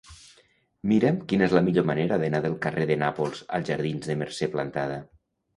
Mira'm 0.91 1.19
quina 1.33 1.45
és 1.49 1.53
la 1.57 1.61
millor 1.67 1.85
manera 1.91 2.19
d'anar 2.23 2.41
del 2.47 2.57
carrer 2.65 2.87
de 2.93 2.97
Nàpols 3.05 3.45
als 3.59 3.73
jardins 3.73 4.11
de 4.13 4.17
Mercè 4.23 4.49
Plantada. 4.57 4.99